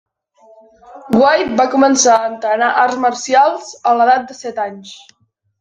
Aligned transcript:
White 1.19 1.59
va 1.59 1.67
començar 1.75 2.15
a 2.15 2.31
entrenar 2.31 2.71
arts 2.85 2.99
marcials 3.07 3.71
a 3.93 3.97
l'edat 4.01 4.29
de 4.33 4.43
set 4.43 4.67
anys. 4.69 4.99